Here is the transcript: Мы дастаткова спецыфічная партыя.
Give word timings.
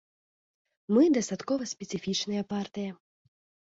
Мы 0.97 1.03
дастаткова 1.19 1.71
спецыфічная 1.75 2.43
партыя. 2.59 2.91